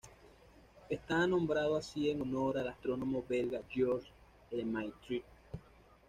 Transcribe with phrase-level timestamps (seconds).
[0.89, 4.09] Está nombrado así en honor al astrónomo belga Georges
[4.49, 5.23] Lemaître.